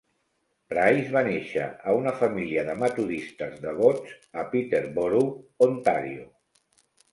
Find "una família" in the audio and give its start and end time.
1.97-2.63